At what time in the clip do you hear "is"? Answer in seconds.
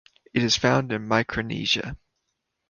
0.41-0.57